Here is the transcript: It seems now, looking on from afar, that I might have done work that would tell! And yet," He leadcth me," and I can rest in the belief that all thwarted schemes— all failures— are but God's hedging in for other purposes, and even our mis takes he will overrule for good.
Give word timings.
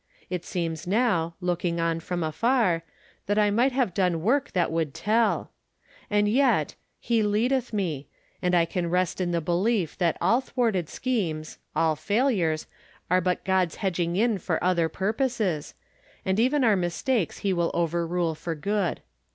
It 0.31 0.43
seems 0.43 0.87
now, 0.87 1.35
looking 1.41 1.79
on 1.79 1.99
from 1.99 2.23
afar, 2.23 2.81
that 3.27 3.37
I 3.37 3.51
might 3.51 3.71
have 3.71 3.93
done 3.93 4.23
work 4.23 4.51
that 4.53 4.71
would 4.71 4.95
tell! 4.95 5.51
And 6.09 6.27
yet," 6.27 6.73
He 7.09 7.21
leadcth 7.21 7.71
me," 7.71 8.07
and 8.41 8.55
I 8.55 8.65
can 8.65 8.89
rest 8.89 9.21
in 9.21 9.29
the 9.29 9.41
belief 9.41 9.95
that 9.99 10.17
all 10.19 10.41
thwarted 10.41 10.89
schemes— 10.89 11.59
all 11.75 11.95
failures— 11.95 12.65
are 13.11 13.21
but 13.21 13.45
God's 13.45 13.75
hedging 13.75 14.15
in 14.15 14.39
for 14.39 14.57
other 14.63 14.89
purposes, 14.89 15.75
and 16.25 16.39
even 16.39 16.63
our 16.63 16.75
mis 16.75 16.99
takes 17.03 17.37
he 17.45 17.53
will 17.53 17.69
overrule 17.75 18.33
for 18.33 18.55
good. 18.55 19.01